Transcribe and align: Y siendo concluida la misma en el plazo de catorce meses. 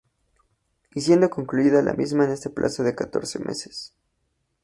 Y 0.95 1.01
siendo 1.01 1.29
concluida 1.29 1.83
la 1.83 1.93
misma 1.93 2.25
en 2.25 2.31
el 2.31 2.51
plazo 2.53 2.81
de 2.81 2.95
catorce 2.95 3.37
meses. 3.37 3.93